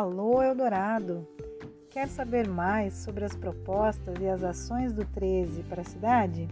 Alô 0.00 0.40
Eldorado! 0.40 1.26
Quer 1.90 2.06
saber 2.06 2.46
mais 2.46 2.94
sobre 2.94 3.24
as 3.24 3.34
propostas 3.34 4.14
e 4.20 4.28
as 4.28 4.44
ações 4.44 4.92
do 4.92 5.04
13 5.04 5.64
para 5.64 5.82
a 5.82 5.84
cidade? 5.84 6.48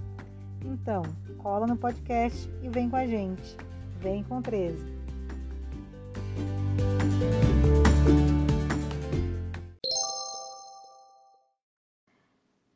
Então, 0.64 1.04
cola 1.38 1.64
no 1.64 1.76
podcast 1.76 2.50
e 2.60 2.68
vem 2.68 2.90
com 2.90 2.96
a 2.96 3.06
gente. 3.06 3.56
Vem 4.00 4.24
com 4.24 4.42
13. 4.42 4.84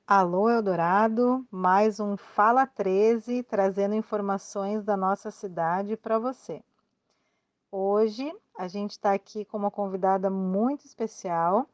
Alô 0.07 0.49
Eldorado, 0.49 1.45
mais 1.51 1.99
um 1.99 2.17
Fala 2.17 2.65
13 2.65 3.43
trazendo 3.43 3.97
informações 3.97 4.85
da 4.85 4.97
nossa 4.97 5.33
cidade 5.33 5.97
para 5.97 6.17
você. 6.17 6.63
Hoje 7.73 8.33
a 8.61 8.69
gente 8.69 8.91
está 8.91 9.15
aqui 9.15 9.43
com 9.47 9.57
uma 9.57 9.71
convidada 9.71 10.29
muito 10.29 10.85
especial, 10.85 11.67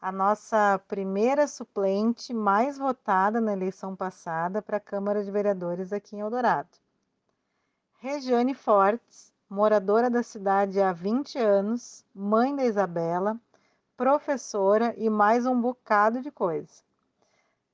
a 0.00 0.10
nossa 0.10 0.80
primeira 0.88 1.46
suplente 1.46 2.32
mais 2.32 2.78
votada 2.78 3.42
na 3.42 3.52
eleição 3.52 3.94
passada 3.94 4.62
para 4.62 4.78
a 4.78 4.80
Câmara 4.80 5.22
de 5.22 5.30
Vereadores 5.30 5.92
aqui 5.92 6.16
em 6.16 6.20
Eldorado. 6.20 6.70
Regiane 7.98 8.54
Fortes, 8.54 9.34
moradora 9.50 10.08
da 10.08 10.22
cidade 10.22 10.80
há 10.80 10.94
20 10.94 11.38
anos, 11.38 12.02
mãe 12.14 12.56
da 12.56 12.64
Isabela, 12.64 13.38
professora 13.94 14.94
e 14.96 15.10
mais 15.10 15.44
um 15.44 15.60
bocado 15.60 16.22
de 16.22 16.30
coisa. 16.30 16.82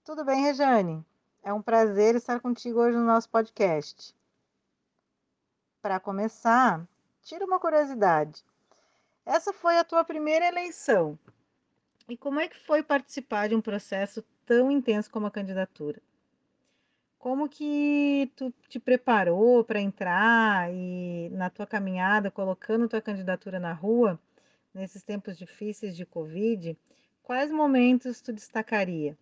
Tudo 0.04 0.24
bem, 0.24 0.42
Regiane? 0.42 1.06
É 1.44 1.52
um 1.52 1.62
prazer 1.62 2.16
estar 2.16 2.40
contigo 2.40 2.80
hoje 2.80 2.96
no 2.98 3.04
nosso 3.04 3.28
podcast. 3.28 4.12
Para 5.80 6.00
começar, 6.00 6.84
tira 7.22 7.44
uma 7.44 7.60
curiosidade. 7.60 8.44
Essa 9.24 9.52
foi 9.52 9.78
a 9.78 9.84
tua 9.84 10.04
primeira 10.04 10.46
eleição. 10.46 11.18
E 12.08 12.16
como 12.16 12.40
é 12.40 12.48
que 12.48 12.58
foi 12.58 12.82
participar 12.82 13.48
de 13.48 13.54
um 13.54 13.60
processo 13.60 14.24
tão 14.44 14.70
intenso 14.70 15.10
como 15.10 15.26
a 15.26 15.30
candidatura? 15.30 16.00
Como 17.18 17.48
que 17.48 18.32
tu 18.34 18.52
te 18.68 18.80
preparou 18.80 19.62
para 19.62 19.80
entrar 19.80 20.72
e 20.72 21.28
na 21.32 21.50
tua 21.50 21.66
caminhada, 21.66 22.30
colocando 22.30 22.88
tua 22.88 23.02
candidatura 23.02 23.60
na 23.60 23.72
rua, 23.72 24.18
nesses 24.72 25.02
tempos 25.02 25.36
difíceis 25.36 25.94
de 25.94 26.06
Covid, 26.06 26.76
quais 27.22 27.50
momentos 27.50 28.20
tu 28.20 28.32
destacaria? 28.32 29.16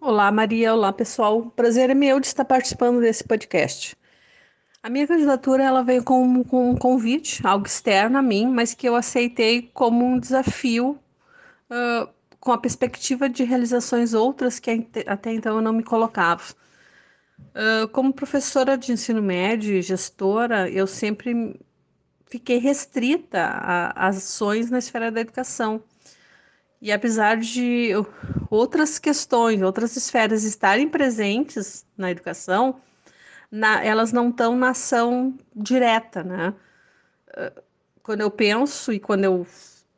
Olá, 0.00 0.30
Maria. 0.30 0.72
Olá, 0.72 0.92
pessoal. 0.92 1.50
Prazer 1.50 1.90
é 1.90 1.94
meu 1.94 2.20
de 2.20 2.28
estar 2.28 2.44
participando 2.44 3.00
desse 3.00 3.24
podcast. 3.24 3.97
A 4.88 4.90
minha 4.90 5.06
candidatura 5.06 5.62
ela 5.62 5.82
veio 5.82 6.02
com, 6.02 6.42
com 6.44 6.70
um 6.70 6.74
convite, 6.74 7.46
algo 7.46 7.66
externo 7.66 8.16
a 8.16 8.22
mim, 8.22 8.46
mas 8.46 8.72
que 8.72 8.88
eu 8.88 8.96
aceitei 8.96 9.70
como 9.74 10.02
um 10.02 10.18
desafio 10.18 10.98
uh, 11.70 12.08
com 12.40 12.52
a 12.52 12.56
perspectiva 12.56 13.28
de 13.28 13.44
realizações 13.44 14.14
outras 14.14 14.58
que 14.58 14.88
até 15.06 15.34
então 15.34 15.56
eu 15.56 15.60
não 15.60 15.74
me 15.74 15.82
colocava. 15.82 16.42
Uh, 17.38 17.86
como 17.88 18.14
professora 18.14 18.78
de 18.78 18.90
ensino 18.90 19.20
médio 19.20 19.74
e 19.74 19.82
gestora, 19.82 20.70
eu 20.70 20.86
sempre 20.86 21.60
fiquei 22.24 22.56
restrita 22.56 23.92
às 23.94 24.16
ações 24.16 24.70
na 24.70 24.78
esfera 24.78 25.10
da 25.10 25.20
educação. 25.20 25.82
E 26.80 26.90
apesar 26.90 27.36
de 27.36 27.90
outras 28.48 28.98
questões, 28.98 29.60
outras 29.60 29.94
esferas 29.96 30.44
estarem 30.44 30.88
presentes 30.88 31.84
na 31.94 32.10
educação, 32.10 32.80
na, 33.50 33.84
elas 33.84 34.12
não 34.12 34.30
estão 34.30 34.56
na 34.56 34.70
ação 34.70 35.34
direta, 35.54 36.22
né? 36.22 36.54
Ah, 37.36 37.52
quando 38.02 38.22
eu 38.22 38.30
penso 38.30 38.92
e 38.92 39.00
quando 39.00 39.24
eu 39.24 39.46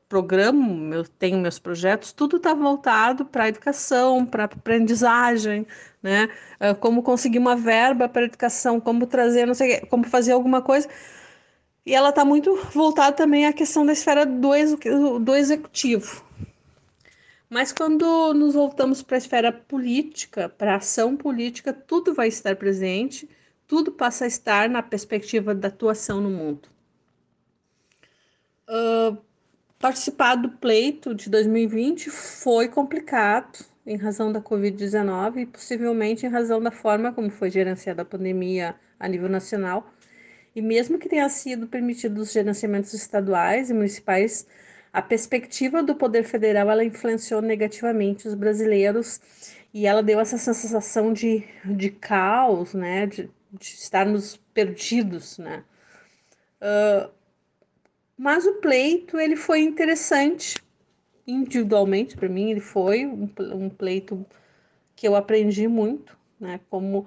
programo, 0.09 0.93
eu 0.93 1.05
tenho 1.07 1.39
meus 1.39 1.59
projetos, 1.59 2.13
tudo 2.13 2.37
está 2.39 2.53
voltado 2.55 3.25
para 3.25 3.45
a 3.45 3.49
educação, 3.49 4.27
para 4.27 4.45
a 4.45 4.47
aprendizagem, 4.47 5.67
né? 6.03 6.29
Ah, 6.59 6.75
como 6.75 7.03
conseguir 7.03 7.39
uma 7.39 7.57
verba 7.57 8.09
para 8.09 8.23
a 8.23 8.25
educação, 8.27 8.81
como 8.81 9.07
trazer, 9.07 9.47
não 9.47 9.55
sei, 9.55 9.81
como 9.83 10.05
fazer 10.05 10.33
alguma 10.33 10.63
coisa. 10.63 10.89
E 11.87 11.95
ela 11.95 12.11
está 12.11 12.25
muito 12.25 12.57
voltada 12.73 13.13
também 13.17 13.47
à 13.47 13.53
questão 13.53 13.85
da 13.87 13.93
esfera 13.93 14.27
do, 14.27 14.55
ex, 14.55 14.77
do 15.21 15.35
executivo, 15.35 16.25
mas 17.51 17.73
quando 17.73 18.33
nos 18.33 18.55
voltamos 18.55 19.03
para 19.03 19.17
a 19.17 19.19
esfera 19.19 19.53
política, 19.53 20.49
para 20.49 20.75
a 20.75 20.77
ação 20.77 21.17
política, 21.17 21.73
tudo 21.73 22.15
vai 22.15 22.29
estar 22.29 22.55
presente, 22.55 23.29
tudo 23.71 23.93
passa 23.93 24.25
a 24.25 24.27
estar 24.27 24.69
na 24.69 24.83
perspectiva 24.83 25.55
da 25.55 25.69
atuação 25.69 26.21
no 26.21 26.29
mundo. 26.29 26.69
Uh, 28.69 29.17
participar 29.79 30.35
do 30.35 30.49
pleito 30.49 31.15
de 31.15 31.31
2020 31.31 32.11
foi 32.11 32.67
complicado 32.67 33.65
em 33.87 33.97
razão 33.97 34.33
da 34.33 34.41
Covid-19 34.41 35.37
e 35.37 35.47
possivelmente 35.47 36.27
em 36.27 36.29
razão 36.29 36.61
da 36.61 36.73
forma 36.73 37.13
como 37.13 37.31
foi 37.31 37.49
gerenciada 37.49 38.03
a 38.03 38.05
pandemia 38.05 38.75
a 38.99 39.07
nível 39.07 39.29
nacional. 39.29 39.89
E 40.53 40.61
mesmo 40.61 40.99
que 40.99 41.09
tenha 41.09 41.29
sido 41.29 41.69
permitido 41.69 42.19
os 42.19 42.33
gerenciamentos 42.33 42.93
estaduais 42.93 43.71
e 43.71 43.73
municipais, 43.73 44.49
a 44.93 45.01
perspectiva 45.01 45.81
do 45.81 45.95
poder 45.95 46.25
federal 46.25 46.69
ela 46.69 46.85
influenciou 46.85 47.41
negativamente 47.41 48.27
os 48.27 48.35
brasileiros 48.35 49.21
e 49.73 49.87
ela 49.87 50.03
deu 50.03 50.19
essa 50.19 50.37
sensação 50.37 51.13
de, 51.13 51.45
de 51.65 51.89
caos, 51.91 52.75
né, 52.75 53.07
de, 53.07 53.31
de 53.53 53.67
estarmos 53.67 54.37
perdidos, 54.55 55.39
né. 55.39 55.65
Uh, 56.61 57.11
mas 58.17 58.47
o 58.47 58.55
pleito 58.61 59.19
ele 59.19 59.35
foi 59.35 59.61
interessante 59.61 60.57
individualmente 61.27 62.17
para 62.17 62.29
mim 62.29 62.51
ele 62.51 62.61
foi 62.61 63.07
um, 63.07 63.31
um 63.55 63.71
pleito 63.71 64.27
que 64.95 65.09
eu 65.09 65.17
aprendi 65.17 65.67
muito, 65.67 66.19
né, 66.39 66.61
como 66.69 67.07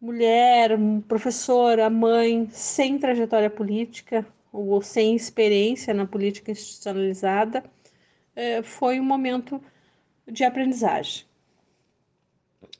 mulher, 0.00 0.78
professora, 1.08 1.88
mãe, 1.88 2.48
sem 2.50 2.98
trajetória 2.98 3.50
política, 3.50 4.26
ou 4.52 4.80
sem 4.80 5.16
experiência 5.16 5.92
na 5.92 6.06
política 6.06 6.52
institucionalizada, 6.52 7.64
é, 8.36 8.62
foi 8.62 9.00
um 9.00 9.04
momento 9.04 9.60
de 10.30 10.44
aprendizagem. 10.44 11.24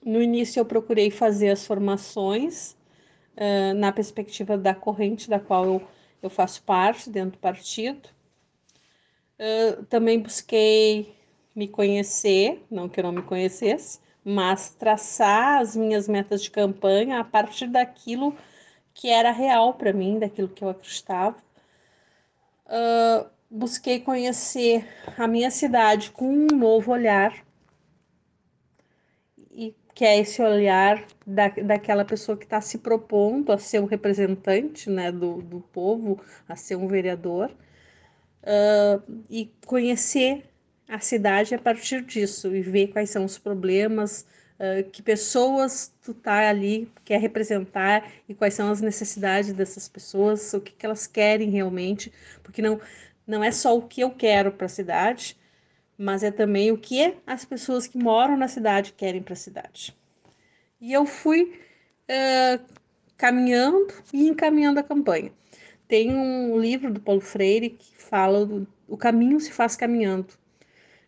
No 0.04 0.20
início, 0.22 0.60
eu 0.60 0.66
procurei 0.66 1.10
fazer 1.10 1.50
as 1.50 1.66
formações 1.66 2.76
é, 3.36 3.72
na 3.72 3.90
perspectiva 3.92 4.56
da 4.58 4.74
corrente 4.74 5.30
da 5.30 5.40
qual 5.40 5.64
eu, 5.64 5.82
eu 6.22 6.30
faço 6.30 6.62
parte 6.62 7.08
dentro 7.08 7.32
do 7.32 7.38
partido. 7.38 8.08
É, 9.38 9.72
também 9.88 10.20
busquei 10.20 11.14
me 11.54 11.66
conhecer, 11.68 12.64
não 12.70 12.88
que 12.88 13.00
eu 13.00 13.04
não 13.04 13.12
me 13.12 13.22
conhecesse, 13.22 14.00
mas 14.24 14.70
traçar 14.70 15.60
as 15.60 15.76
minhas 15.76 16.08
metas 16.08 16.42
de 16.42 16.50
campanha 16.50 17.20
a 17.20 17.24
partir 17.24 17.68
daquilo 17.68 18.36
que 18.92 19.08
era 19.08 19.30
real 19.30 19.74
para 19.74 19.92
mim, 19.92 20.18
daquilo 20.18 20.48
que 20.48 20.62
eu 20.62 20.68
acreditava 20.68 21.36
uh, 22.66 23.26
busquei 23.50 24.00
conhecer 24.00 24.86
a 25.16 25.26
minha 25.26 25.50
cidade 25.50 26.10
com 26.10 26.28
um 26.28 26.46
novo 26.46 26.92
olhar, 26.92 27.44
que 29.94 30.04
é 30.04 30.18
esse 30.18 30.42
olhar 30.42 31.06
da, 31.24 31.48
daquela 31.48 32.04
pessoa 32.04 32.36
que 32.36 32.44
está 32.44 32.60
se 32.60 32.78
propondo 32.78 33.52
a 33.52 33.58
ser 33.58 33.80
um 33.80 33.86
representante 33.86 34.90
né, 34.90 35.12
do, 35.12 35.40
do 35.40 35.60
povo, 35.60 36.20
a 36.48 36.56
ser 36.56 36.76
um 36.76 36.88
vereador, 36.88 37.50
uh, 38.42 39.02
e 39.30 39.50
conhecer 39.64 40.44
a 40.88 40.98
cidade 40.98 41.54
a 41.54 41.58
partir 41.58 42.02
disso 42.02 42.54
e 42.54 42.60
ver 42.60 42.88
quais 42.88 43.08
são 43.10 43.24
os 43.24 43.38
problemas, 43.38 44.26
uh, 44.58 44.88
que 44.90 45.00
pessoas 45.00 45.92
tu 46.02 46.12
tá 46.12 46.48
ali, 46.48 46.90
quer 47.04 47.20
representar 47.20 48.10
e 48.28 48.34
quais 48.34 48.54
são 48.54 48.70
as 48.70 48.80
necessidades 48.80 49.52
dessas 49.52 49.88
pessoas, 49.88 50.52
o 50.54 50.60
que, 50.60 50.72
que 50.72 50.84
elas 50.84 51.06
querem 51.06 51.50
realmente, 51.50 52.12
porque 52.42 52.60
não, 52.60 52.80
não 53.24 53.44
é 53.44 53.52
só 53.52 53.76
o 53.76 53.82
que 53.82 54.00
eu 54.00 54.10
quero 54.10 54.50
para 54.50 54.66
a 54.66 54.68
cidade, 54.68 55.36
mas 55.98 56.22
é 56.22 56.30
também 56.30 56.70
o 56.70 56.78
que 56.78 57.14
as 57.26 57.44
pessoas 57.44 57.86
que 57.86 57.98
moram 57.98 58.36
na 58.36 58.48
cidade 58.48 58.92
querem 58.92 59.22
para 59.22 59.34
a 59.34 59.36
cidade. 59.36 59.94
E 60.80 60.92
eu 60.92 61.06
fui 61.06 61.58
uh, 62.10 62.64
caminhando 63.16 63.92
e 64.12 64.28
encaminhando 64.28 64.80
a 64.80 64.82
campanha. 64.82 65.32
Tem 65.88 66.14
um 66.14 66.58
livro 66.58 66.92
do 66.92 67.00
Paulo 67.00 67.20
Freire 67.20 67.70
que 67.70 67.94
fala 67.96 68.44
do 68.44 68.66
o 68.86 68.96
caminho 68.96 69.40
se 69.40 69.50
faz 69.50 69.76
caminhando. 69.76 70.28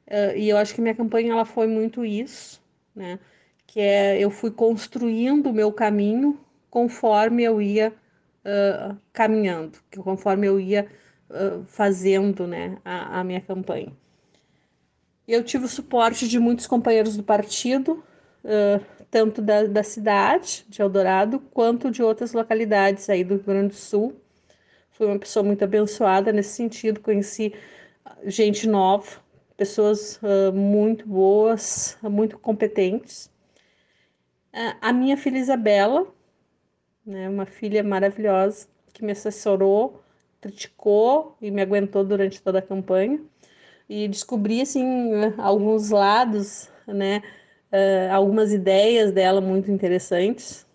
Uh, 0.06 0.36
e 0.36 0.48
eu 0.48 0.56
acho 0.56 0.74
que 0.74 0.80
minha 0.80 0.94
campanha 0.94 1.32
ela 1.32 1.44
foi 1.44 1.66
muito 1.66 2.04
isso, 2.04 2.62
né? 2.94 3.18
que 3.66 3.80
é 3.80 4.18
eu 4.18 4.30
fui 4.30 4.50
construindo 4.50 5.50
o 5.50 5.52
meu 5.52 5.72
caminho 5.72 6.40
conforme 6.70 7.42
eu 7.42 7.60
ia 7.60 7.92
uh, 8.44 8.96
caminhando, 9.12 9.78
conforme 9.98 10.46
eu 10.46 10.60
ia 10.60 10.86
uh, 11.28 11.64
fazendo 11.64 12.46
né, 12.46 12.78
a, 12.84 13.20
a, 13.20 13.24
minha 13.24 13.40
campanha. 13.40 13.92
Eu 15.26 15.42
tive 15.42 15.64
o 15.64 15.68
suporte 15.68 16.28
de 16.28 16.38
muitos 16.38 16.66
companheiros 16.66 17.16
do 17.16 17.22
partido, 17.22 18.04
uh, 18.44 18.84
tanto 19.10 19.42
da, 19.42 19.64
da 19.64 19.82
cidade 19.82 20.64
de 20.68 20.80
Eldorado, 20.80 21.40
quanto 21.52 21.90
de 21.90 22.02
outras 22.02 22.32
localidades 22.32 23.10
aí 23.10 23.24
do 23.24 23.34
Rio 23.34 23.44
Grande 23.44 23.68
do 23.68 23.74
Sul, 23.74 24.14
fui 24.90 25.06
uma 25.06 25.18
pessoa 25.18 25.42
muito 25.42 25.62
abençoada 25.62 26.32
nesse 26.32 26.50
sentido, 26.50 27.00
conheci 27.00 27.52
gente 28.24 28.66
nova, 28.68 29.20
pessoas 29.56 30.20
uh, 30.22 30.52
muito 30.52 31.06
boas, 31.06 31.98
muito 32.02 32.38
competentes. 32.38 33.30
Uh, 34.54 34.76
a 34.80 34.92
minha 34.92 35.16
filha 35.16 35.38
Isabela, 35.38 36.06
né, 37.04 37.28
uma 37.28 37.46
filha 37.46 37.82
maravilhosa, 37.82 38.68
que 38.92 39.04
me 39.04 39.12
assessorou, 39.12 40.02
criticou 40.40 41.36
e 41.42 41.50
me 41.50 41.60
aguentou 41.60 42.04
durante 42.04 42.40
toda 42.40 42.60
a 42.60 42.62
campanha. 42.62 43.20
E 43.88 44.08
descobri, 44.08 44.60
assim, 44.60 45.10
alguns 45.38 45.90
lados, 45.90 46.68
né, 46.86 47.22
uh, 47.72 48.12
algumas 48.12 48.52
ideias 48.52 49.12
dela 49.12 49.40
muito 49.40 49.70
interessantes. 49.70 50.66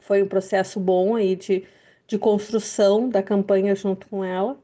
Foi 0.00 0.22
um 0.22 0.28
processo 0.28 0.80
bom 0.80 1.14
aí 1.14 1.36
de, 1.36 1.64
de 2.06 2.18
construção 2.18 3.08
da 3.08 3.22
campanha 3.22 3.74
junto 3.74 4.08
com 4.08 4.24
ela. 4.24 4.58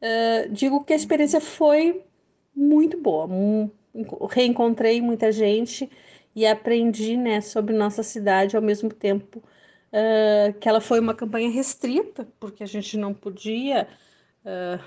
Uh, 0.00 0.48
digo 0.50 0.84
que 0.84 0.92
a 0.92 0.96
experiência 0.96 1.40
foi 1.40 2.04
muito 2.54 2.96
boa. 2.96 3.26
Um, 3.26 3.70
reencontrei 4.30 5.00
muita 5.00 5.32
gente 5.32 5.90
e 6.34 6.46
aprendi 6.46 7.16
né, 7.16 7.40
sobre 7.40 7.74
nossa 7.74 8.02
cidade 8.02 8.56
ao 8.56 8.62
mesmo 8.62 8.90
tempo 8.90 9.38
uh, 9.38 10.52
que 10.58 10.68
ela 10.68 10.80
foi 10.80 11.00
uma 11.00 11.14
campanha 11.14 11.50
restrita, 11.50 12.26
porque 12.38 12.62
a 12.62 12.66
gente 12.66 12.96
não 12.96 13.12
podia 13.12 13.88
uh, 14.44 14.82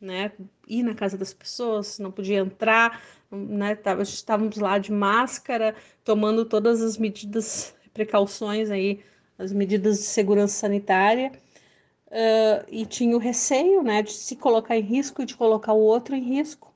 né, 0.00 0.32
ir 0.68 0.82
na 0.82 0.94
casa 0.94 1.16
das 1.16 1.32
pessoas, 1.32 1.98
não 1.98 2.10
podia 2.10 2.38
entrar, 2.38 3.02
né, 3.30 3.78
estávamos 4.02 4.56
lá 4.58 4.78
de 4.78 4.92
máscara, 4.92 5.74
tomando 6.04 6.44
todas 6.44 6.82
as 6.82 6.96
medidas, 6.98 7.74
precauções 7.92 8.70
aí, 8.70 9.00
as 9.38 9.52
medidas 9.52 9.98
de 9.98 10.04
segurança 10.04 10.54
sanitária 10.54 11.32
uh, 12.08 12.64
e 12.68 12.86
tinha 12.86 13.16
o 13.16 13.20
receio 13.20 13.82
né, 13.82 14.02
de 14.02 14.12
se 14.12 14.36
colocar 14.36 14.76
em 14.76 14.82
risco 14.82 15.22
e 15.22 15.26
de 15.26 15.36
colocar 15.36 15.72
o 15.72 15.80
outro 15.80 16.14
em 16.14 16.22
risco. 16.22 16.74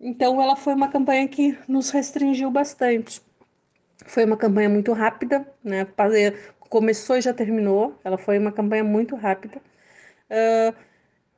Então, 0.00 0.42
ela 0.42 0.56
foi 0.56 0.74
uma 0.74 0.88
campanha 0.88 1.26
que 1.28 1.56
nos 1.68 1.90
restringiu 1.90 2.50
bastante. 2.50 3.22
Foi 4.06 4.24
uma 4.24 4.36
campanha 4.36 4.68
muito 4.68 4.92
rápida, 4.92 5.46
né? 5.62 5.86
Começou 6.58 7.16
e 7.16 7.20
já 7.20 7.32
terminou. 7.32 7.96
Ela 8.02 8.18
foi 8.18 8.38
uma 8.38 8.50
campanha 8.50 8.82
muito 8.82 9.14
rápida. 9.14 9.62
Uh, 10.28 10.74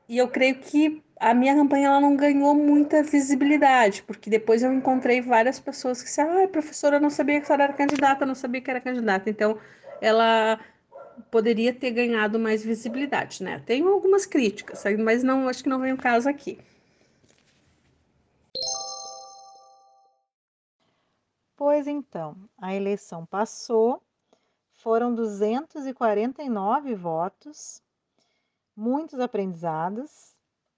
e 0.08 0.18
eu 0.18 0.28
creio 0.28 0.56
que 0.56 1.02
a 1.18 1.32
minha 1.32 1.54
campanha 1.54 1.88
ela 1.88 2.00
não 2.00 2.16
ganhou 2.16 2.54
muita 2.54 3.02
visibilidade, 3.02 4.02
porque 4.02 4.28
depois 4.28 4.62
eu 4.62 4.72
encontrei 4.72 5.20
várias 5.20 5.58
pessoas 5.58 6.00
que 6.00 6.08
disseram: 6.08 6.38
ai, 6.38 6.48
professora, 6.48 6.96
eu 6.96 7.00
não 7.00 7.10
sabia 7.10 7.40
que 7.40 7.50
a 7.50 7.54
era 7.54 7.72
candidata, 7.72 8.26
não 8.26 8.34
sabia 8.34 8.60
que 8.60 8.70
era 8.70 8.80
candidata. 8.80 9.30
Então, 9.30 9.58
ela 10.00 10.60
poderia 11.30 11.72
ter 11.72 11.90
ganhado 11.92 12.38
mais 12.38 12.64
visibilidade, 12.64 13.42
né? 13.42 13.62
Tenho 13.64 13.88
algumas 13.88 14.26
críticas, 14.26 14.84
mas 14.98 15.22
não 15.22 15.48
acho 15.48 15.62
que 15.62 15.68
não 15.68 15.80
vem 15.80 15.92
o 15.92 15.96
caso 15.96 16.28
aqui. 16.28 16.58
Pois 21.56 21.86
então, 21.86 22.36
a 22.58 22.74
eleição 22.74 23.24
passou, 23.24 24.02
foram 24.72 25.14
249 25.14 26.94
votos, 26.94 27.80
muitos 28.76 29.20
aprendizados, 29.20 30.34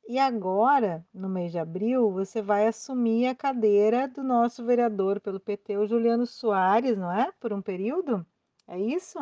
e 0.09 0.19
agora, 0.21 1.05
no 1.13 1.29
mês 1.29 1.51
de 1.51 1.59
abril, 1.59 2.13
você 2.13 2.41
vai 2.41 2.69
assumir 2.69 3.27
a 3.27 3.35
cadeira 3.35 4.07
do 4.07 4.23
nosso 4.23 4.65
vereador 4.65 5.21
pelo 5.21 5.41
PT, 5.41 5.77
o 5.77 5.87
Juliano 5.87 6.25
Soares, 6.25 6.97
não 6.97 7.11
é? 7.11 7.33
Por 7.41 7.53
um 7.53 7.61
período? 7.61 8.25
É 8.69 8.79
isso? 8.79 9.19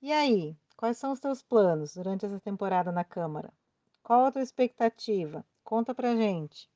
E 0.00 0.12
aí, 0.12 0.56
quais 0.76 0.98
são 0.98 1.10
os 1.10 1.18
teus 1.18 1.42
planos 1.42 1.94
durante 1.94 2.24
essa 2.24 2.38
temporada 2.38 2.92
na 2.92 3.02
Câmara? 3.02 3.52
Qual 4.04 4.26
a 4.26 4.30
tua 4.30 4.42
expectativa? 4.42 5.44
Conta 5.64 5.92
pra 5.92 6.14
gente. 6.14 6.70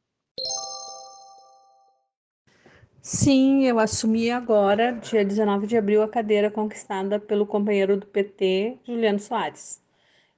Sim, 3.01 3.65
eu 3.65 3.79
assumi 3.79 4.31
agora, 4.31 4.93
dia 4.93 5.25
19 5.25 5.67
de 5.67 5.77
abril, 5.77 6.03
a 6.03 6.09
cadeira 6.09 6.51
conquistada 6.51 7.21
pelo 7.21 7.47
companheiro 7.47 7.97
do 7.97 8.07
PT, 8.07 8.81
Juliano 8.85 9.21
Soares. 9.21 9.80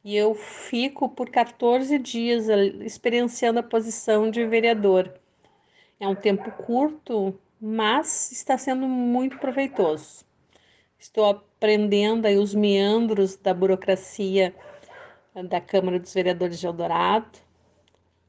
E 0.05 0.17
eu 0.17 0.35
fico 0.35 1.09
por 1.09 1.31
14 1.31 1.99
dias 1.99 2.49
experienciando 2.81 3.61
a 3.61 3.63
posição 3.63 4.31
de 4.31 4.45
vereador. 4.45 5.13
É 6.01 6.09
um 6.09 6.15
tempo 6.15 6.51
curto, 6.51 7.39
mas 7.61 8.33
está 8.33 8.59
sendo 8.59 8.87
muito 8.89 9.39
proveitoso. 9.39 10.25
Estou 10.99 11.27
aprendendo 11.27 12.27
aí 12.27 12.37
os 12.37 12.55
meandros 12.55 13.37
da 13.37 13.55
burocracia 13.55 14.55
da 15.49 15.61
Câmara 15.61 15.99
dos 15.99 16.13
Vereadores 16.13 16.59
de 16.59 16.67
Eldorado. 16.67 17.39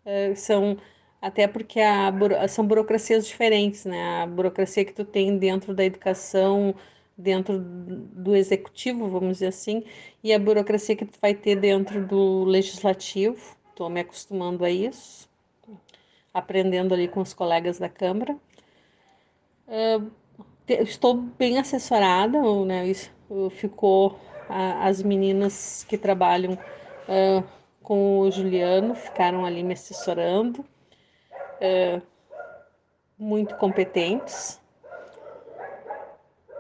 Uh, 0.06 0.36
são 0.36 0.78
até 1.22 1.48
porque 1.48 1.80
a, 1.80 2.12
são 2.48 2.68
burocracias 2.68 3.26
diferentes, 3.26 3.86
né? 3.86 4.24
A 4.24 4.28
burocracia 4.28 4.84
que 4.84 4.94
tu 4.94 5.06
tem 5.06 5.38
dentro 5.38 5.74
da 5.74 5.86
educação, 5.86 6.76
dentro 7.18 7.60
do 7.60 8.36
executivo, 8.36 9.10
vamos 9.10 9.34
dizer 9.34 9.48
assim, 9.48 9.84
e 10.24 10.34
a 10.34 10.40
burocracia 10.40 10.96
que 10.96 11.06
tu 11.06 11.18
vai 11.22 11.34
ter 11.34 11.56
dentro 11.56 12.06
do 12.06 12.44
legislativo. 12.44 13.56
Estou 13.70 13.90
me 13.90 14.02
acostumando 14.02 14.64
a 14.64 14.70
isso, 14.70 15.30
aprendendo 16.34 16.94
ali 16.94 17.08
com 17.08 17.22
os 17.22 17.34
colegas 17.34 17.80
da 17.80 17.90
Câmara. 17.90 18.38
Uh, 19.68 20.12
estou 20.68 21.16
bem 21.16 21.58
assessorada, 21.58 22.40
né? 22.66 22.88
Isso, 22.88 23.12
ficou 23.52 24.20
a, 24.50 24.88
as 24.88 25.02
meninas 25.02 25.86
que 25.88 25.98
trabalham 25.98 26.54
uh, 26.54 27.44
com 27.82 28.20
o 28.20 28.32
Juliano 28.32 28.96
ficaram 28.96 29.46
ali 29.46 29.64
me 29.64 29.74
assessorando, 29.74 30.62
uh, 30.62 32.02
muito 33.18 33.56
competentes. 33.56 34.62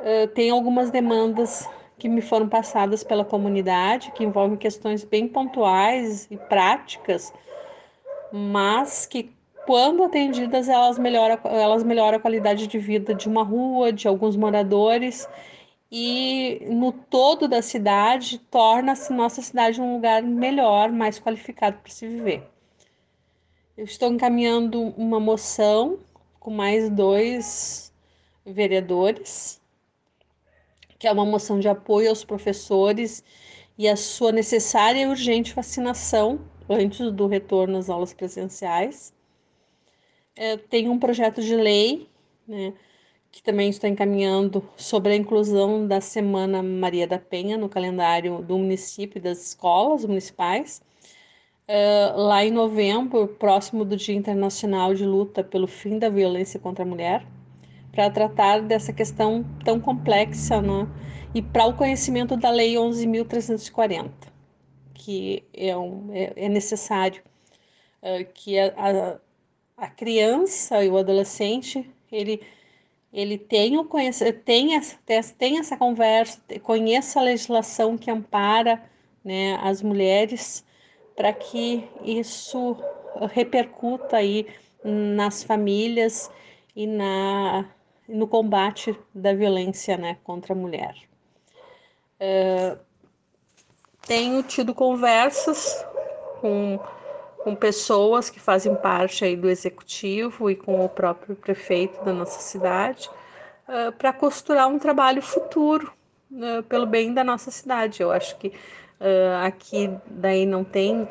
Uh, 0.03 0.27
tem 0.27 0.49
algumas 0.49 0.91
demandas 0.91 1.69
que 1.97 2.09
me 2.09 2.21
foram 2.21 2.49
passadas 2.49 3.03
pela 3.03 3.23
comunidade, 3.23 4.11
que 4.11 4.25
envolvem 4.25 4.57
questões 4.57 5.05
bem 5.05 5.27
pontuais 5.27 6.27
e 6.29 6.35
práticas, 6.35 7.33
mas 8.29 9.05
que 9.05 9.31
quando 9.65 10.03
atendidas, 10.03 10.67
elas 10.67 10.99
melhoram, 10.99 11.39
elas 11.45 11.83
melhoram 11.83 12.17
a 12.17 12.21
qualidade 12.21 12.67
de 12.67 12.77
vida 12.77 13.15
de 13.15 13.29
uma 13.29 13.43
rua, 13.43 13.93
de 13.93 14.07
alguns 14.07 14.35
moradores 14.35 15.29
e 15.89 16.59
no 16.69 16.91
todo 16.91 17.47
da 17.47 17.61
cidade 17.61 18.39
torna-se 18.39 19.13
nossa 19.13 19.41
cidade 19.41 19.79
um 19.79 19.93
lugar 19.93 20.21
melhor, 20.23 20.91
mais 20.91 21.19
qualificado 21.19 21.77
para 21.77 21.91
se 21.91 22.07
viver. 22.07 22.43
Eu 23.77 23.85
estou 23.85 24.11
encaminhando 24.11 24.81
uma 24.97 25.19
moção 25.19 25.99
com 26.39 26.51
mais 26.51 26.89
dois 26.89 27.93
vereadores, 28.45 29.61
que 31.03 31.07
é 31.09 31.11
uma 31.11 31.25
moção 31.25 31.59
de 31.59 31.67
apoio 31.67 32.07
aos 32.07 32.23
professores 32.23 33.21
e 33.77 33.89
a 33.89 33.95
sua 33.97 34.31
necessária 34.31 35.01
e 35.01 35.05
urgente 35.05 35.53
vacinação 35.53 36.39
antes 36.69 37.11
do 37.11 37.27
retorno 37.27 37.77
às 37.77 37.89
aulas 37.89 38.13
presenciais 38.13 39.13
é, 40.33 40.55
tem 40.55 40.87
um 40.87 40.97
projeto 40.97 41.41
de 41.41 41.57
lei, 41.57 42.07
né, 42.47 42.73
que 43.29 43.43
também 43.43 43.69
está 43.69 43.89
encaminhando 43.89 44.63
sobre 44.77 45.11
a 45.11 45.15
inclusão 45.17 45.85
da 45.85 45.99
Semana 45.99 46.63
Maria 46.63 47.05
da 47.05 47.19
Penha 47.19 47.57
no 47.57 47.67
calendário 47.67 48.41
do 48.41 48.57
município 48.57 49.17
e 49.17 49.21
das 49.21 49.47
escolas 49.47 50.05
municipais. 50.05 50.81
Uh, 51.67 52.17
lá 52.17 52.45
em 52.45 52.51
novembro, 52.51 53.27
próximo 53.27 53.83
do 53.83 53.97
Dia 53.97 54.15
Internacional 54.15 54.93
de 54.93 55.05
Luta 55.05 55.43
pelo 55.43 55.67
Fim 55.67 55.99
da 55.99 56.07
Violência 56.07 56.61
contra 56.61 56.85
a 56.85 56.87
Mulher, 56.87 57.27
para 57.93 58.09
tratar 58.09 58.61
dessa 58.61 58.91
questão 58.91 59.45
tão 59.63 59.79
complexa 59.79 60.61
né? 60.61 60.85
e 61.33 61.41
para 61.41 61.67
o 61.67 61.73
conhecimento 61.73 62.35
da 62.35 62.49
Lei 62.49 62.73
11.340, 62.73 64.11
que 64.93 65.43
é, 65.53 65.77
um, 65.77 66.09
é, 66.11 66.33
é 66.35 66.49
necessário 66.49 67.21
uh, 68.01 68.25
que 68.33 68.59
a, 68.59 68.73
a 68.75 69.19
a 69.77 69.87
criança 69.87 70.83
e 70.83 70.89
o 70.89 70.97
adolescente, 70.97 71.89
ele, 72.11 72.41
ele 73.11 73.37
tem, 73.37 73.75
essa, 74.05 74.31
tem 75.37 75.59
essa 75.59 75.75
conversa, 75.75 76.39
conheça 76.61 77.19
a 77.19 77.23
legislação 77.23 77.97
que 77.97 78.09
ampara 78.09 78.81
né, 79.23 79.57
as 79.61 79.81
mulheres, 79.81 80.63
para 81.15 81.33
que 81.33 81.83
isso 82.03 82.77
repercuta 83.31 84.17
aí 84.17 84.47
nas 84.83 85.43
famílias 85.43 86.31
e 86.75 86.87
na, 86.87 87.69
no 88.07 88.27
combate 88.27 88.97
da 89.13 89.33
violência 89.33 89.97
né, 89.97 90.17
contra 90.23 90.53
a 90.53 90.55
mulher. 90.55 90.95
Uh, 92.19 92.77
tenho 94.05 94.43
tido 94.43 94.73
conversas 94.73 95.85
com 96.41 96.79
com 97.43 97.53
pessoas 97.53 98.29
que 98.29 98.39
fazem 98.39 98.73
parte 98.73 99.25
aí 99.25 99.35
do 99.35 99.49
executivo 99.49 100.49
e 100.49 100.55
com 100.55 100.83
o 100.83 100.87
próprio 100.87 101.35
prefeito 101.35 102.03
da 102.03 102.13
nossa 102.13 102.39
cidade, 102.39 103.09
uh, 103.67 103.91
para 103.91 104.13
costurar 104.13 104.67
um 104.69 104.79
trabalho 104.79 105.21
futuro 105.21 105.91
uh, 106.31 106.63
pelo 106.63 106.85
bem 106.85 107.13
da 107.13 107.23
nossa 107.23 107.51
cidade. 107.51 108.01
Eu 108.01 108.11
acho 108.11 108.37
que 108.37 108.53
aqui 109.43 109.89
daí 110.07 110.45
não 110.45 110.63
tem 110.63 111.07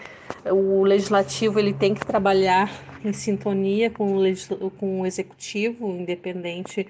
o 0.51 0.83
legislativo 0.83 1.59
ele 1.59 1.75
tem 1.75 1.95
que 1.95 2.07
trabalhar 2.07 2.71
em 3.05 3.13
sintonia 3.13 3.91
com 3.91 4.17
o, 4.17 4.71
com 4.71 5.01
o 5.01 5.07
executivo, 5.07 5.89
independente 5.89 6.89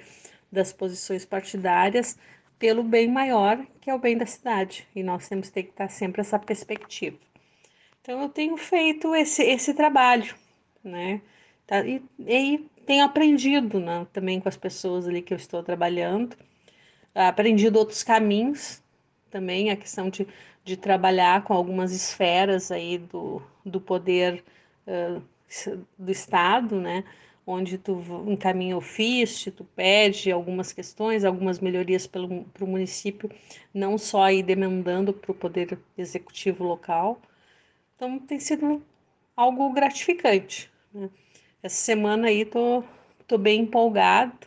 das 0.51 0.73
posições 0.73 1.25
partidárias, 1.25 2.19
pelo 2.59 2.83
bem 2.83 3.09
maior, 3.09 3.59
que 3.81 3.91
é 3.91 3.95
o 3.95 3.99
bem 3.99 4.17
da 4.17 4.27
cidade. 4.27 4.87
E 4.95 5.03
nós 5.03 5.29
temos 5.29 5.49
que 5.49 5.61
estar 5.61 5.89
sempre 5.89 6.21
essa 6.21 6.39
perspectiva. 6.39 7.17
Então, 8.01 8.21
eu 8.21 8.29
tenho 8.29 8.57
feito 8.57 9.15
esse, 9.15 9.43
esse 9.43 9.75
trabalho, 9.75 10.35
né? 10.85 11.21
Tá, 11.67 11.85
e, 11.85 12.03
e 12.19 12.67
tenho 12.85 13.05
aprendido 13.05 13.81
né, 13.81 14.07
também 14.13 14.41
com 14.41 14.49
as 14.49 14.57
pessoas 14.57 15.07
ali 15.09 15.23
que 15.23 15.33
eu 15.33 15.37
estou 15.37 15.63
trabalhando, 15.63 16.37
aprendido 17.15 17.79
outros 17.79 18.03
caminhos 18.03 18.83
também, 19.31 19.71
a 19.71 19.77
questão 19.77 20.11
de, 20.11 20.27
de 20.65 20.77
trabalhar 20.77 21.45
com 21.45 21.55
algumas 21.55 21.93
esferas 21.93 22.71
aí 22.71 22.99
do, 22.99 23.43
do 23.65 23.81
poder 23.81 24.45
uh, 24.87 25.23
do 25.99 26.11
Estado, 26.11 26.81
né? 26.81 27.05
Onde 27.45 27.77
tu 27.77 28.01
encaminha 28.29 28.77
ofício, 28.77 29.51
tu 29.51 29.65
pede 29.65 30.31
algumas 30.31 30.73
questões, 30.73 31.25
algumas 31.25 31.59
melhorias 31.59 32.07
para 32.07 32.23
o 32.23 32.67
município, 32.67 33.29
não 33.75 33.99
só 33.99 34.23
aí 34.23 34.43
demandando 34.43 35.13
para 35.13 35.33
o 35.33 35.35
poder 35.35 35.77
executivo 35.99 36.63
local. 36.63 37.21
Então 37.97 38.19
tem 38.21 38.39
sido 38.39 38.81
algo 39.37 39.73
gratificante. 39.73 40.71
Né? 40.95 41.11
Essa 41.63 41.77
semana 41.77 42.29
aí 42.29 42.45
tô, 42.45 42.85
tô 43.27 43.37
bem 43.37 43.63
empolgado 43.63 44.47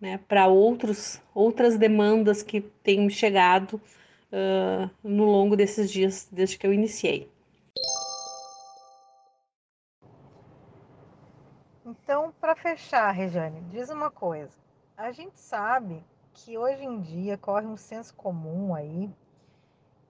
né, 0.00 0.18
para 0.28 0.46
outros 0.46 1.20
outras 1.34 1.76
demandas 1.78 2.42
que 2.42 2.60
têm 2.60 3.08
chegado 3.08 3.80
uh, 4.34 4.90
no 5.02 5.24
longo 5.24 5.56
desses 5.56 5.90
dias 5.90 6.28
desde 6.30 6.58
que 6.58 6.66
eu 6.66 6.72
iniciei. 6.72 7.30
Então, 11.86 12.34
para 12.40 12.56
fechar, 12.56 13.10
Rejane, 13.12 13.60
diz 13.70 13.88
uma 13.88 14.10
coisa. 14.10 14.58
A 14.96 15.12
gente 15.12 15.38
sabe 15.38 16.04
que 16.32 16.58
hoje 16.58 16.84
em 16.84 17.00
dia 17.00 17.38
corre 17.38 17.66
um 17.66 17.76
senso 17.76 18.14
comum 18.14 18.74
aí 18.74 19.10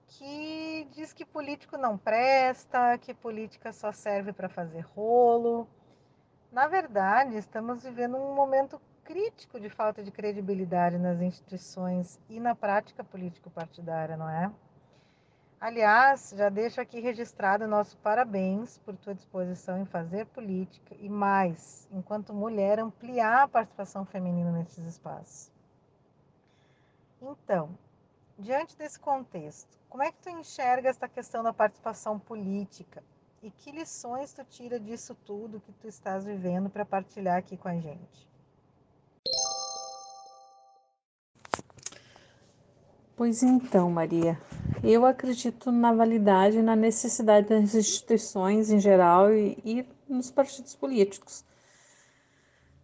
que 0.07 0.87
diz 0.93 1.12
que 1.12 1.25
político 1.25 1.76
não 1.76 1.99
presta, 1.99 2.97
que 2.99 3.12
política 3.12 3.73
só 3.73 3.93
serve 3.93 4.33
para 4.33 4.49
fazer 4.49 4.81
rolo. 4.95 5.69
Na 6.52 6.69
verdade, 6.69 7.37
estamos 7.37 7.83
vivendo 7.83 8.16
um 8.16 8.35
momento 8.35 8.81
crítico 9.04 9.61
de 9.61 9.68
falta 9.68 10.02
de 10.02 10.11
credibilidade 10.11 10.99
nas 10.99 11.20
instituições 11.20 12.18
e 12.28 12.40
na 12.40 12.54
prática 12.54 13.04
político-partidária, 13.04 14.16
não 14.16 14.28
é? 14.28 14.50
Aliás, 15.61 16.34
já 16.37 16.49
deixo 16.49 16.80
aqui 16.80 17.00
registrado 17.00 17.68
nosso 17.68 17.96
parabéns 17.99 18.78
por 18.78 18.96
tua 18.96 19.14
disposição 19.14 19.78
em 19.78 19.84
fazer 19.84 20.26
política 20.26 20.94
e 20.99 21.08
mais, 21.08 21.88
enquanto 21.92 22.34
mulher, 22.34 22.78
ampliar 22.78 23.44
a 23.44 23.49
participação 23.49 24.04
feminina 24.04 24.50
nesses 24.50 24.84
espaços. 24.84 25.50
Então, 27.20 27.78
diante 28.38 28.76
desse 28.76 28.99
contexto, 28.99 29.78
como 29.88 30.02
é 30.02 30.11
que 30.12 30.18
tu 30.18 30.28
enxerga 30.30 30.88
esta 30.88 31.08
questão 31.08 31.42
da 31.42 31.52
participação 31.52 32.18
política 32.18 33.02
e 33.42 33.50
que 33.50 33.70
lições 33.70 34.32
tu 34.32 34.44
tira 34.44 34.80
disso 34.80 35.14
tudo 35.25 35.61
que 35.61 35.73
tu 35.73 35.88
estás 35.88 36.25
vivendo 36.25 36.68
para 36.68 36.84
partilhar 36.84 37.38
aqui 37.38 37.56
com 37.56 37.68
a 37.68 37.78
gente? 37.78 38.34
Pois 43.16 43.44
então, 43.44 43.88
Maria, 43.90 44.37
eu 44.83 45.06
acredito 45.06 45.71
na 45.71 45.92
validade 45.92 46.59
e 46.59 46.62
na 46.62 46.75
necessidade 46.75 47.49
das 47.49 47.73
instituições 47.73 48.71
em 48.71 48.80
geral 48.80 49.33
e, 49.33 49.56
e 49.64 49.88
nos 50.09 50.33
partidos 50.33 50.75
políticos. 50.75 51.44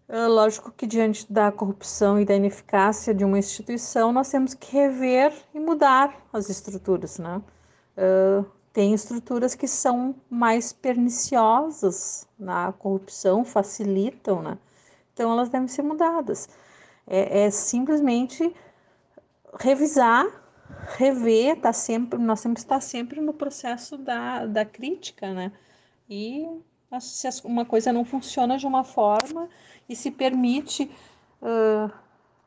É 0.08 0.26
lógico 0.26 0.70
que 0.70 0.86
diante 0.86 1.30
da 1.32 1.50
corrupção 1.50 2.20
e 2.20 2.24
da 2.24 2.34
ineficácia 2.34 3.12
de 3.12 3.24
uma 3.24 3.38
instituição, 3.38 4.12
nós 4.12 4.30
temos 4.30 4.54
que 4.54 4.72
rever 4.72 5.32
e 5.52 5.58
mudar 5.58 6.16
as 6.32 6.48
estruturas, 6.48 7.18
né? 7.18 7.42
Uh, 7.96 8.44
tem 8.72 8.94
estruturas 8.94 9.56
que 9.56 9.66
são 9.66 10.14
mais 10.28 10.72
perniciosas 10.72 12.26
na 12.38 12.72
corrupção, 12.72 13.44
facilitam, 13.44 14.42
né? 14.42 14.58
Então 15.12 15.32
elas 15.32 15.48
devem 15.48 15.66
ser 15.66 15.82
mudadas. 15.82 16.48
É, 17.06 17.46
é 17.46 17.50
simplesmente 17.50 18.54
revisar, 19.58 20.26
rever, 20.96 21.60
tá 21.60 21.72
sempre, 21.72 22.18
nós 22.18 22.42
temos 22.42 22.56
que 22.56 22.66
estar 22.66 22.80
sempre 22.80 23.20
no 23.20 23.32
processo 23.32 23.96
da, 23.96 24.46
da 24.46 24.64
crítica, 24.64 25.32
né? 25.32 25.52
E 26.08 26.46
se 27.00 27.28
uma 27.44 27.64
coisa 27.64 27.92
não 27.92 28.04
funciona 28.04 28.58
de 28.58 28.66
uma 28.66 28.82
forma 28.82 29.48
e 29.88 29.94
se 29.94 30.10
permite 30.10 30.90
uh, 31.40 31.92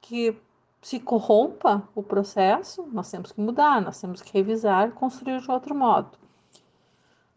que 0.01 0.37
se 0.81 0.99
corrompa 0.99 1.87
o 1.95 2.03
processo, 2.03 2.85
nós 2.91 3.09
temos 3.09 3.31
que 3.31 3.39
mudar, 3.39 3.81
nós 3.81 4.01
temos 4.01 4.21
que 4.21 4.33
revisar, 4.33 4.91
construir 4.91 5.39
de 5.39 5.49
outro 5.49 5.73
modo. 5.73 6.17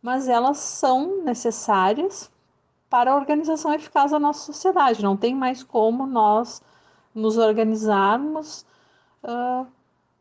Mas 0.03 0.29
elas 0.29 0.59
são 0.59 1.23
necessárias 1.23 2.31
para 2.91 3.13
a 3.13 3.17
organização 3.17 3.73
eficaz 3.73 4.11
da 4.11 4.19
nossa 4.19 4.53
sociedade. 4.53 5.03
Não 5.03 5.17
tem 5.17 5.35
mais 5.35 5.63
como 5.63 6.07
nós 6.07 6.61
nos 7.15 7.39
organizarmos 7.39 8.67
uh, 9.27 9.67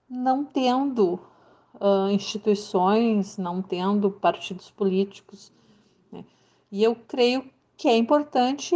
não 0.10 0.44
tendo 0.44 1.20
uh, 1.76 2.10
instituições, 2.12 3.38
não 3.38 3.62
tendo 3.62 4.12
partidos 4.12 4.70
políticos. 4.72 5.52
Né? 6.12 6.26
E 6.72 6.84
eu 6.84 6.96
creio 7.08 7.50
que 7.78 7.88
é 7.88 7.96
importante 7.96 8.76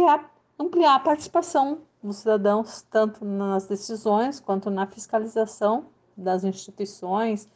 ampliar 0.58 0.94
a 0.94 1.00
participação 1.00 1.78
dos 2.02 2.18
cidadãos, 2.18 2.82
tanto 2.90 3.24
nas 3.24 3.66
decisões 3.66 4.40
quanto 4.40 4.70
na 4.70 4.86
fiscalização 4.86 5.86
das 6.16 6.44
instituições, 6.44 7.48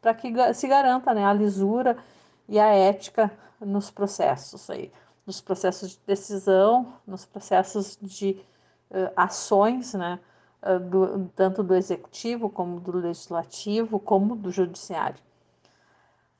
para 0.00 0.14
que 0.14 0.32
se 0.54 0.66
garanta 0.66 1.14
né, 1.14 1.24
a 1.24 1.32
lisura 1.32 1.96
e 2.48 2.58
a 2.58 2.66
ética 2.66 3.32
nos 3.60 3.90
processos 3.90 4.68
aí, 4.68 4.92
nos 5.24 5.40
processos 5.40 5.92
de 5.92 6.00
decisão, 6.04 6.94
nos 7.06 7.24
processos 7.24 7.96
de 8.00 8.44
uh, 8.90 9.12
ações, 9.16 9.94
né, 9.94 10.18
do, 10.78 11.30
tanto 11.34 11.62
do 11.62 11.74
executivo 11.74 12.48
como 12.48 12.78
do 12.78 12.92
legislativo, 12.98 13.98
como 13.98 14.36
do 14.36 14.50
judiciário. 14.50 15.18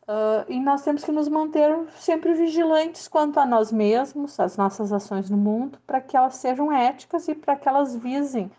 Uh, 0.03 0.45
e 0.49 0.61
nós 0.61 0.83
temos 0.83 1.05
que 1.05 1.13
nos 1.13 1.29
manter 1.29 1.77
sempre 1.97 2.35
vigilantes 2.35 3.07
quanto 3.07 3.39
a 3.39 3.47
nós 3.47 3.71
mesmos, 3.71 4.39
as 4.41 4.57
nossas 4.57 4.93
ações 4.93 5.31
no 5.31 5.37
mundo, 5.37 5.79
para 5.87 6.01
que 6.01 6.17
elas 6.17 6.37
sejam 6.37 6.73
éticas 6.73 7.29
e 7.29 7.35
para 7.35 7.57
que 7.57 7.69
elas 7.69 7.95
visem 7.97 8.51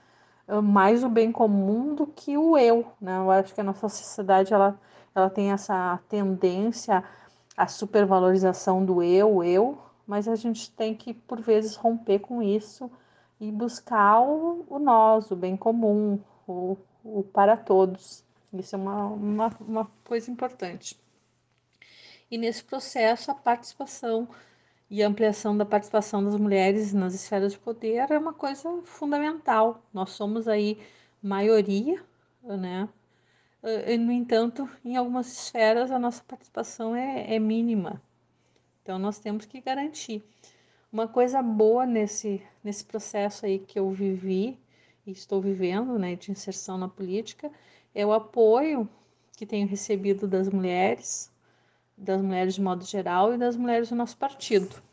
uh, 0.47 0.61
mais 0.61 1.03
o 1.03 1.09
bem 1.09 1.31
comum 1.31 1.95
do 1.95 2.07
que 2.07 2.37
o 2.37 2.57
eu. 2.57 2.85
Né? 2.99 3.17
Eu 3.17 3.29
acho 3.29 3.53
que 3.53 3.61
a 3.61 3.63
nossa 3.63 3.89
sociedade 3.89 4.53
ela, 4.53 4.79
ela 5.13 5.29
tem 5.29 5.51
essa 5.51 5.99
tendência 6.07 7.03
à 7.57 7.67
supervalorização 7.67 8.83
do 8.83 9.03
eu, 9.03 9.43
eu, 9.43 9.77
mas 10.07 10.27
a 10.27 10.35
gente 10.35 10.71
tem 10.71 10.95
que, 10.95 11.13
por 11.13 11.41
vezes, 11.41 11.75
romper 11.75 12.19
com 12.19 12.41
isso 12.41 12.89
e 13.43 13.51
buscar 13.51 14.21
o, 14.21 14.65
o 14.69 14.79
nós, 14.79 15.29
o 15.29 15.35
bem 15.35 15.57
comum, 15.57 16.17
o, 16.47 16.77
o 17.03 17.23
para 17.23 17.57
todos. 17.57 18.23
Isso 18.53 18.75
é 18.75 18.79
uma, 18.79 19.07
uma, 19.07 19.57
uma 19.59 19.91
coisa 20.05 20.31
importante. 20.31 20.97
E 22.31 22.37
nesse 22.37 22.63
processo, 22.63 23.31
a 23.31 23.35
participação 23.35 24.29
e 24.89 25.03
a 25.03 25.07
ampliação 25.07 25.57
da 25.57 25.65
participação 25.65 26.23
das 26.23 26.37
mulheres 26.37 26.93
nas 26.93 27.13
esferas 27.13 27.51
de 27.51 27.59
poder 27.59 28.09
é 28.09 28.17
uma 28.17 28.33
coisa 28.33 28.81
fundamental. 28.85 29.83
Nós 29.93 30.11
somos 30.11 30.47
aí 30.47 30.79
maioria, 31.21 32.01
né? 32.43 32.87
E, 33.61 33.97
no 33.97 34.11
entanto, 34.11 34.69
em 34.85 34.95
algumas 34.95 35.27
esferas 35.27 35.91
a 35.91 35.99
nossa 35.99 36.23
participação 36.23 36.95
é, 36.95 37.35
é 37.35 37.39
mínima. 37.39 38.01
Então, 38.81 38.97
nós 38.97 39.19
temos 39.19 39.45
que 39.45 39.59
garantir. 39.59 40.23
Uma 40.93 41.07
coisa 41.07 41.41
boa 41.41 41.87
nesse, 41.87 42.39
nesse 42.63 42.85
processo 42.85 43.47
aí 43.47 43.57
que 43.57 43.79
eu 43.79 43.89
vivi 43.89 44.59
e 45.07 45.11
estou 45.11 45.41
vivendo, 45.41 45.97
né, 45.97 46.15
de 46.15 46.31
inserção 46.31 46.77
na 46.77 46.87
política, 46.87 47.51
é 47.95 48.05
o 48.05 48.13
apoio 48.13 48.87
que 49.35 49.43
tenho 49.43 49.67
recebido 49.67 50.27
das 50.27 50.47
mulheres, 50.47 51.33
das 51.97 52.21
mulheres 52.21 52.53
de 52.53 52.61
modo 52.61 52.85
geral 52.85 53.33
e 53.33 53.39
das 53.39 53.55
mulheres 53.55 53.89
do 53.89 53.95
nosso 53.95 54.15
partido. 54.17 54.83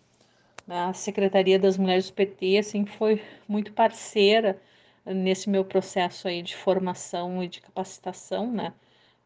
A 0.66 0.95
Secretaria 0.95 1.59
das 1.59 1.76
Mulheres 1.76 2.09
do 2.09 2.14
PT 2.14 2.57
assim, 2.57 2.87
foi 2.87 3.23
muito 3.47 3.75
parceira 3.75 4.59
nesse 5.04 5.50
meu 5.50 5.66
processo 5.66 6.28
aí 6.28 6.40
de 6.40 6.57
formação 6.57 7.45
e 7.45 7.49
de 7.49 7.61
capacitação, 7.61 8.50
né? 8.50 8.73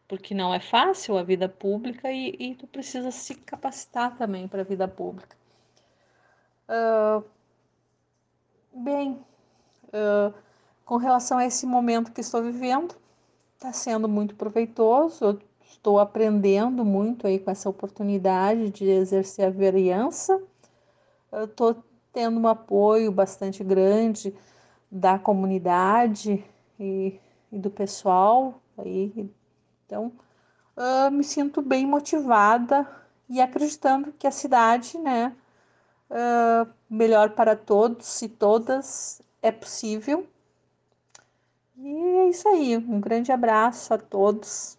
Porque 0.08 0.34
não 0.34 0.52
é 0.52 0.58
fácil 0.58 1.16
a 1.16 1.22
vida 1.22 1.48
pública 1.48 2.10
e, 2.10 2.34
e 2.36 2.54
tu 2.56 2.66
precisa 2.66 3.12
se 3.12 3.36
capacitar 3.36 4.16
também 4.18 4.48
para 4.48 4.62
a 4.62 4.64
vida 4.64 4.88
pública. 4.88 5.36
Uh, 6.68 7.24
bem, 8.72 9.18
uh, 9.88 10.34
com 10.84 10.96
relação 10.96 11.38
a 11.38 11.46
esse 11.46 11.66
momento 11.66 12.12
que 12.12 12.20
estou 12.20 12.42
vivendo, 12.42 12.94
está 13.54 13.72
sendo 13.72 14.08
muito 14.08 14.34
proveitoso. 14.34 15.24
Eu 15.24 15.40
estou 15.62 15.98
aprendendo 15.98 16.84
muito 16.84 17.26
aí 17.26 17.38
com 17.38 17.50
essa 17.50 17.68
oportunidade 17.68 18.70
de 18.70 18.88
exercer 18.88 19.46
a 19.46 19.50
vereança. 19.50 20.42
Estou 21.32 21.82
tendo 22.12 22.38
um 22.38 22.46
apoio 22.46 23.10
bastante 23.10 23.64
grande 23.64 24.34
da 24.90 25.18
comunidade 25.18 26.44
e, 26.78 27.18
e 27.50 27.58
do 27.58 27.70
pessoal 27.70 28.60
aí. 28.78 29.28
Então, 29.84 30.12
uh, 30.76 31.10
me 31.10 31.24
sinto 31.24 31.60
bem 31.60 31.86
motivada 31.86 32.88
e 33.28 33.40
acreditando 33.40 34.12
que 34.12 34.26
a 34.26 34.30
cidade, 34.30 34.98
né, 34.98 35.34
uh, 36.10 36.70
melhor 36.88 37.30
para 37.30 37.56
todos 37.56 38.22
e 38.22 38.28
todas 38.28 39.20
é 39.42 39.50
possível. 39.50 40.26
E 41.76 41.88
é 41.88 42.28
isso 42.28 42.48
aí. 42.48 42.76
Um 42.76 43.00
grande 43.00 43.32
abraço 43.32 43.92
a 43.92 43.98
todos. 43.98 44.78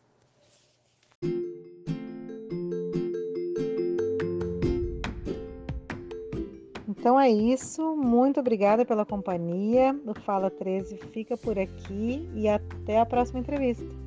Então 6.87 7.19
é 7.19 7.29
isso. 7.29 7.95
Muito 7.95 8.39
obrigada 8.39 8.83
pela 8.83 9.05
companhia. 9.05 9.95
O 10.05 10.19
Fala 10.21 10.49
13 10.49 10.97
fica 11.13 11.37
por 11.37 11.59
aqui 11.59 12.27
e 12.33 12.47
até 12.47 12.99
a 12.99 13.05
próxima 13.05 13.39
entrevista. 13.39 14.04